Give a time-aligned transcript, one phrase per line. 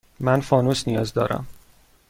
[0.19, 1.47] من فانوس نیاز دارم.